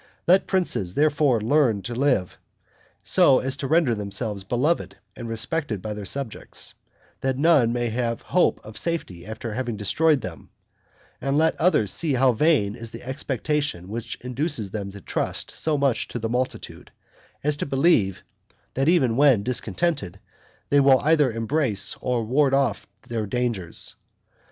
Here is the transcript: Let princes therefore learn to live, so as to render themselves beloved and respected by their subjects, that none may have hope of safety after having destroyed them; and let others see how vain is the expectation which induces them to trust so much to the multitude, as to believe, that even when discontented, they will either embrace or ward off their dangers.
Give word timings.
Let 0.25 0.47
princes 0.47 0.95
therefore 0.95 1.39
learn 1.41 1.83
to 1.83 1.93
live, 1.93 2.39
so 3.03 3.37
as 3.37 3.55
to 3.57 3.67
render 3.67 3.93
themselves 3.93 4.43
beloved 4.43 4.97
and 5.15 5.29
respected 5.29 5.79
by 5.79 5.93
their 5.93 6.05
subjects, 6.05 6.73
that 7.19 7.37
none 7.37 7.71
may 7.71 7.89
have 7.89 8.23
hope 8.23 8.59
of 8.63 8.79
safety 8.79 9.27
after 9.27 9.53
having 9.53 9.77
destroyed 9.77 10.21
them; 10.21 10.49
and 11.21 11.37
let 11.37 11.55
others 11.61 11.91
see 11.93 12.15
how 12.15 12.31
vain 12.33 12.73
is 12.73 12.89
the 12.89 13.07
expectation 13.07 13.89
which 13.89 14.17
induces 14.21 14.71
them 14.71 14.89
to 14.89 15.01
trust 15.01 15.51
so 15.51 15.77
much 15.77 16.07
to 16.07 16.17
the 16.17 16.27
multitude, 16.29 16.89
as 17.43 17.55
to 17.57 17.67
believe, 17.67 18.23
that 18.73 18.89
even 18.89 19.15
when 19.15 19.43
discontented, 19.43 20.19
they 20.71 20.79
will 20.79 20.99
either 21.01 21.31
embrace 21.31 21.95
or 22.01 22.23
ward 22.23 22.55
off 22.55 22.87
their 23.07 23.27
dangers. 23.27 23.93